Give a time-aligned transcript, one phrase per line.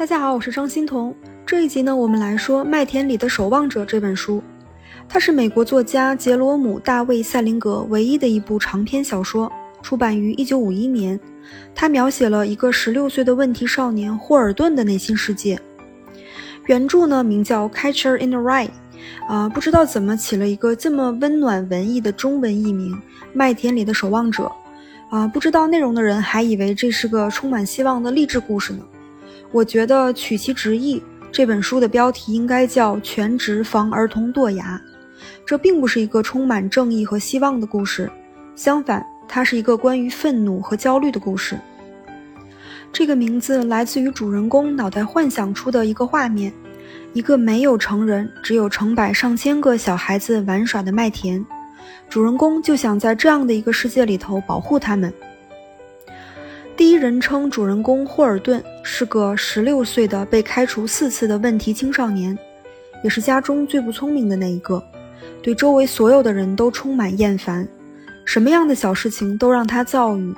[0.00, 1.14] 大家好，我是张欣彤。
[1.44, 4.42] 这一集呢，我们来说《麦田里的守望者》这本书。
[5.06, 9.52] 它是美国作家杰罗姆·大卫·塞林格唯一的一部长篇小说，
[9.82, 11.20] 出版于1951年。
[11.74, 15.60] 它描写了一个16岁的问题少年霍尔顿的内心世界。
[16.64, 18.68] 原著呢名叫《Catcher in the Rye》，
[19.28, 22.94] 啊，不知道怎么起了一个这么温暖文艺的中文译名
[23.34, 24.50] 《麦田里的守望者》。
[25.14, 28.78] 啊，不知道内容的人还以为这是个充满希望的励志故事呢。
[29.52, 31.02] 我觉得取其直译，
[31.32, 34.80] 这本书的标题应该叫《全职防儿童堕牙》。
[35.44, 38.08] 这并不是一个充满正义和希望的故事，
[38.54, 41.58] 相反，它是一个关于愤怒和焦虑的故事。
[42.92, 46.52] 这个名字来自于主人公脑袋幻想出的一个画面：
[47.12, 51.44] 一个没有成人、只有成百上千个小孩子玩耍的麦田。
[52.08, 55.12] 主人公就想在这样的一个世界里头保护他们。
[56.80, 62.36] 第一人称主人公霍尔顿是个十六岁的被开除四次的问题青少年，
[63.04, 64.82] 也是家中最不聪明的那一个，
[65.42, 67.68] 对周围所有的人都充满厌烦，
[68.24, 70.34] 什么样的小事情都让他遭遇。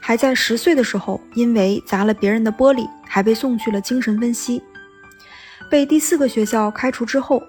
[0.00, 4.62] 还在十岁的时候，因为砸了别人的玻璃，还被送去了精神分析。
[5.70, 7.42] 被第四个学校开除之后。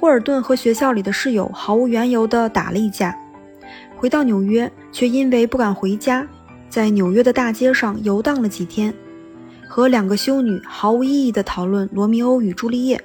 [0.00, 3.16] 霍尔顿和学校里的室友毫无缘由地打了一架，
[3.96, 6.26] 回到纽约，却因为不敢回家，
[6.68, 8.92] 在纽约的大街上游荡了几天，
[9.68, 12.96] 和两个修女毫无意义地讨论《罗密欧与朱丽叶》。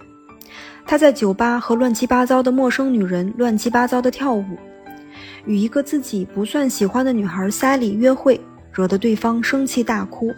[0.86, 4.46] 他在酒吧和乱七八糟的陌生女人乱七八糟地跳舞，
[5.46, 8.40] 与一个自己不算喜欢的女孩塞里约会，
[8.74, 10.34] 惹得对方生气大哭。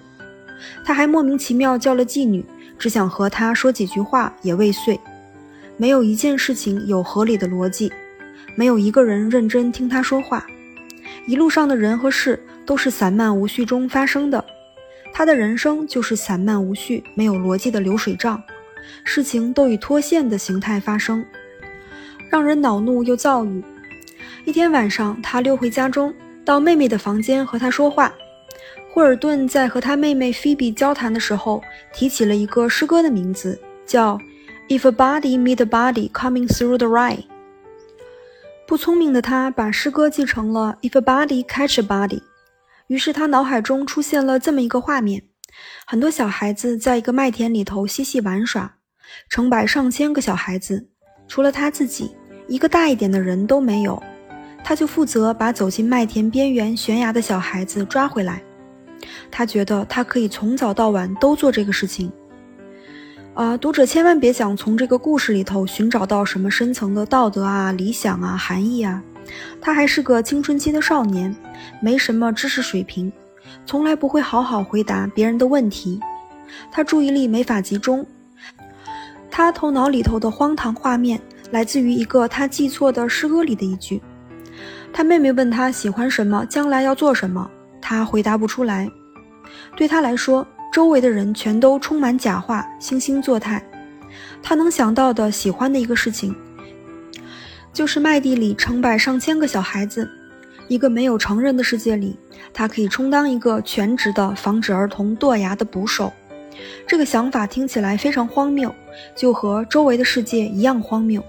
[0.86, 2.46] 他还莫名其妙叫了妓女，
[2.78, 5.00] 只想和她说几句话，也未遂。
[5.78, 7.92] 没有一件事情有合理的逻辑，
[8.56, 10.46] 没有一个人认真听他说话，
[11.28, 14.44] 一路上的人和事都是散漫无序中发生的。
[15.14, 18.42] 他的人生就是散漫无序、没有逻辑的流水账，
[19.04, 21.26] 事情都以脱线的形态发生，
[22.30, 23.64] 让人恼怒又躁郁。
[24.44, 26.13] 一天晚上，他溜回家中，
[26.44, 28.13] 到妹妹的房间和她说话。
[28.94, 31.62] 霍尔顿在和他妹妹菲比交谈的时候，
[31.94, 34.19] 提起了一个诗歌的名字，叫。
[34.68, 37.19] If a body meet a body coming through the rye，
[38.68, 42.22] 不聪明的他把诗歌记成了 If a body catch a body，
[42.88, 45.22] 于是他脑海中出现了这么一个画面：
[45.86, 48.78] 很多小孩子在一个麦田里头嬉戏玩耍，
[49.30, 50.90] 成百上千个小孩子，
[51.28, 52.16] 除了他自己，
[52.48, 54.02] 一个大一点的人都没有。
[54.64, 58.42] 他就负责把走进麦田边缘悬崖的小孩子抓回来。
[59.30, 62.12] 他觉得他可以从早到晚都做这个事情。
[63.35, 69.03] 啊，读者千万别想从这个故事里头寻找到什么深层的道德啊、理想啊、含义啊。
[69.59, 71.35] 他还是个青春期的少年，
[71.81, 73.12] 没什么知识水平，
[73.66, 76.00] 从来不会好好回答别人的问题。
[76.72, 78.07] 他注意力没法集中。
[79.29, 81.19] 他头脑里头的荒唐画面
[81.51, 84.01] 来自于一个他记错的诗歌里的一句。
[84.94, 87.51] 他妹妹问他喜欢什么，将来要做什么，
[87.81, 88.90] 他回答不出来。
[89.75, 90.47] 对他来说。
[90.75, 93.66] 周围的人全都充满假话，惺惺作态。
[94.44, 96.36] 他能想到的喜欢的一个事情，
[97.72, 100.06] 就是麦地里成百上千个小孩子。
[100.68, 102.19] 一个没有成人的世界里，
[102.53, 106.12] 他可以充当一个全职的防止儿童堕牙的捕手。
[106.86, 108.75] 这个想法听起来非常荒谬，
[109.16, 111.24] 就和周围的世界一样荒谬。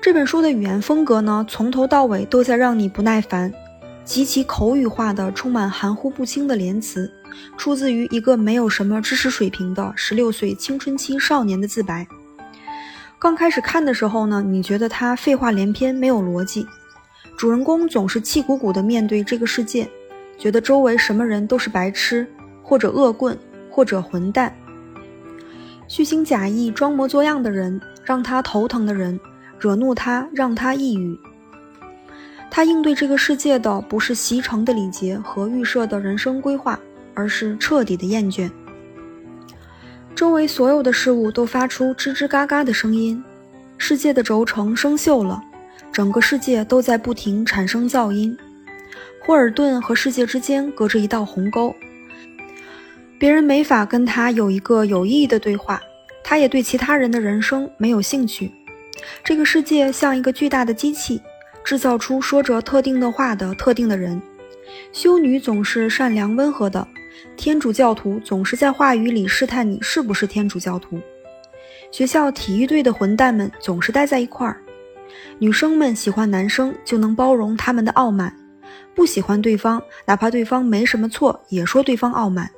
[0.00, 3.52] 这本书的语言风格呢，从头到尾都在让你不耐烦。
[4.04, 7.12] 极其口语化的、充满含糊不清的连词，
[7.56, 12.06] 出自于一个没有什么知识水平的十六岁青春期少年的自白。
[13.18, 16.66] 刚开始看的时候呢，你觉得他废话连篇，没有逻辑。
[17.36, 19.88] 主人公总是气鼓鼓地面对这个世界，
[20.38, 22.26] 觉得周围什么人都是白痴，
[22.62, 23.38] 或者恶棍，
[23.70, 24.56] 或者混蛋。
[25.86, 29.18] 虚情假意、装模作样的人，让他头疼的人，
[29.58, 31.18] 惹怒他，让他抑郁。
[32.50, 36.78] 他应对这个世界的不是习成的礼节和预设的人生规划，
[37.18, 38.48] 而是彻底的厌倦。
[40.14, 43.20] 周围所有的事物都发出吱吱嘎嘎的声音，
[43.76, 45.42] 世界的轴承生锈了，
[45.92, 48.38] 整个世界都在不停产生噪音。
[49.20, 51.74] 霍尔顿和世界之间隔着一道鸿沟，
[53.18, 55.82] 别人没法跟他有一个有意义的对话，
[56.22, 58.52] 他也对其他人的人生没有兴趣。
[59.24, 61.20] 这个世界像一个巨大的机器。
[61.64, 64.22] 制造出说着特定的话的特定的人，
[64.90, 66.88] 修女总是善良温和的，
[67.36, 71.00] 天主教徒总是在话语里试探你是不是天主教徒，
[71.90, 74.60] 学校体育队的混蛋们总是待在一块儿，
[75.38, 78.34] 女生们喜欢男生就能包容他们的傲慢，
[78.94, 82.50] 不喜欢对方哪怕对方没什么错也说对方傲慢，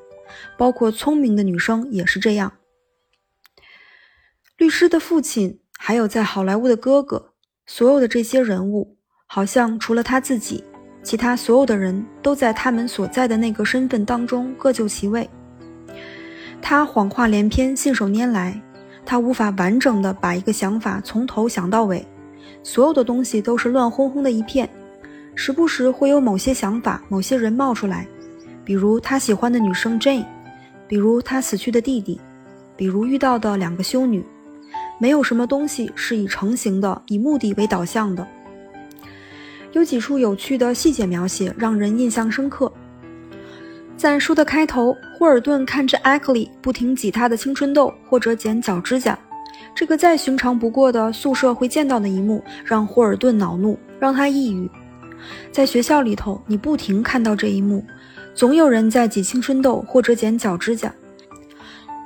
[0.57, 2.53] 包括聪明的女生也是这样。
[4.57, 7.33] 律师的父亲，还有在好莱坞的哥哥，
[7.67, 10.65] 所有的这些人物，好像除了他自己，
[11.03, 15.29] 其他所有的人都在他们所在的那个身份当中各就其位。
[16.63, 18.61] 他谎话连篇，信手拈来，
[19.05, 22.07] 他无法完整的把一个想法从头想到尾，
[22.63, 24.69] 所有的东西都是乱哄哄的一片，
[25.35, 28.07] 时不时会有某些想法、某些人冒出来，
[28.63, 30.27] 比如他喜欢的女生 Jane，
[30.87, 32.21] 比如他死去的弟弟，
[32.77, 34.25] 比如遇到的两个修女。
[34.99, 38.27] 没有什么东西是以成型的、以目的为导向的。
[39.73, 42.71] 有几处有趣的细节描写让人印象深刻。
[43.97, 49.19] 在书的开头，霍尔顿看着艾克利不停挤他的青春痘或者剪脚指甲，
[49.75, 54.69] 这个再寻常不过的宿舍会见到的一幕，让霍尔顿恼怒，让他抑郁。
[55.53, 57.85] 在学校里头，你不停看到这一幕，
[58.35, 60.91] 总有人在挤青春痘或者剪脚指甲。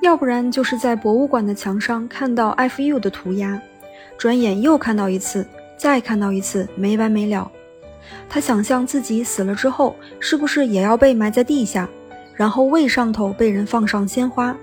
[0.03, 3.63] 要不然就是在博物馆的墙上看到 F U 的涂鸦，
[4.19, 7.51] 转眼又看到一次，再看到一次，没完没了。
[8.29, 11.89] 他想象自己死了之后，是不是也要被埋在地下，
[12.35, 14.57] 然后胃上头被人放上鲜花？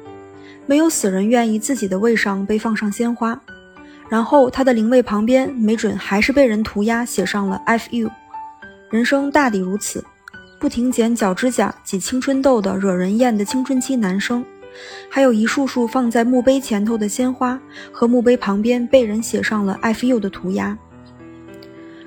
[0.67, 3.39] 没有死人愿意自己的胃上被放上鲜花，
[4.09, 8.09] 然后他的灵位旁边没准还是被人涂鸦写上了 F U。
[8.89, 10.03] 人生大抵如此，
[10.59, 14.45] 不停剪脚指甲、挤青春痘的惹人厌的青春期男生。
[15.09, 17.59] 还有一束束放在墓碑前头的鲜花，
[17.91, 20.77] 和墓碑旁边被人写上了 “F U” 的涂鸦。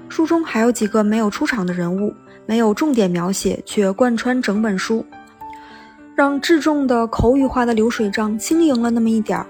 [0.08, 2.14] 书中还有几个没有出场的人物，
[2.46, 5.04] 没有重点描写，却贯穿整本书，
[6.14, 9.46] 让至重的口语化的流水账轻盈了那么一点儿。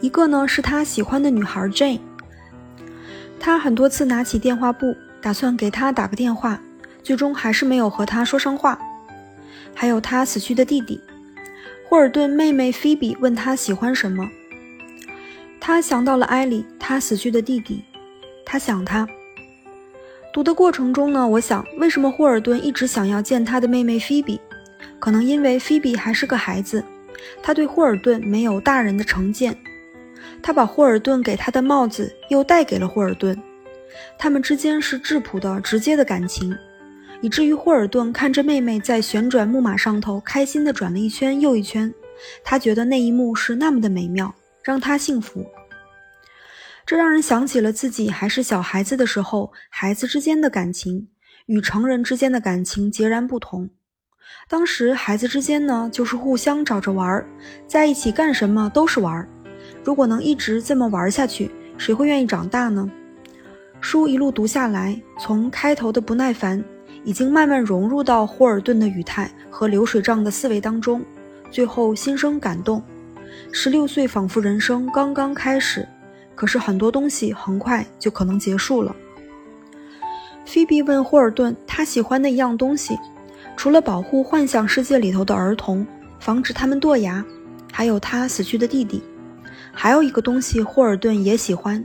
[0.00, 2.00] 一个呢是他喜欢的女孩 Jane，
[3.38, 6.60] 他很多次拿起电话簿，打算给她打个电话，
[7.02, 8.78] 最终还是没有和她说上话。
[9.74, 11.00] 还有他死去的弟弟。
[11.88, 14.28] 霍尔顿妹妹菲比问他喜欢什么，
[15.60, 17.84] 他想到了艾莉，他死去的弟弟，
[18.44, 19.06] 他想他。
[20.32, 24.40] 读的过程中呢，我想为什么霍尔顿一直想要见他的妹妹菲比？
[24.98, 26.84] 可能因为菲比还是个孩子，
[27.42, 29.56] 他对霍尔顿没有大人的成见。
[30.42, 33.36] 他把霍尔顿给他的帽子又带给了霍尔顿，
[34.16, 36.56] 他们之间是质朴的、直接的感情。
[37.20, 41.92] 以至于霍尔顿看着妹妹在旋转木马上头开心地转了一圈又一圈，
[42.44, 45.44] 他觉得那一幕是那么的美妙，让他幸福。
[46.90, 51.06] 这让人想起了自己还是小孩子的时候，孩子之间的感情
[51.46, 53.70] 与成人之间的感情截然不同。
[54.48, 57.24] 当时孩子之间呢，就是互相找着玩儿，
[57.68, 59.28] 在一起干什么都是玩儿。
[59.84, 61.48] 如果能一直这么玩下去，
[61.78, 62.90] 谁会愿意长大呢？
[63.80, 66.60] 书一路读下来，从开头的不耐烦。
[67.04, 71.04] 已经慢慢融入到霍尔顿的语态和流水账的思维当中，
[71.52, 72.82] 最后心生感动。
[73.52, 75.86] 十六岁仿佛人生刚刚开始，
[76.34, 78.94] 可是很多东西很快就可能结束了。
[80.46, 82.98] 菲比问霍尔顿他喜欢的一样东西，
[83.56, 85.86] 除了保护幻想世界里头的儿童，
[86.18, 87.24] 防止他们堕崖，
[87.72, 89.02] 还有他死去的弟弟，
[89.72, 91.84] 还有一个东西霍尔顿也喜欢，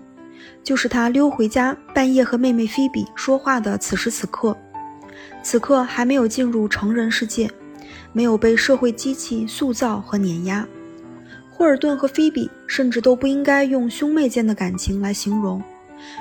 [0.64, 4.58] 就是他溜回家半夜和妹妹菲比说话的此时此刻。
[5.44, 7.50] 此刻还没有进入成人世界，
[8.14, 10.68] 没有被社会机器塑造和碾压。
[11.58, 15.64] 霍尔顿和菲比甚至都不应该用兄妹间的感情来形容，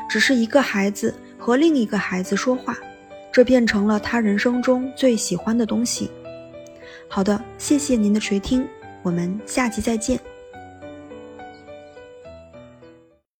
[0.09, 2.79] 只是一个孩子和另一个孩子说话，
[3.33, 6.09] 这变成了他人生中最喜欢的东西。
[7.09, 8.65] 好的，谢谢您的垂听，
[9.03, 10.21] 我们下期再见。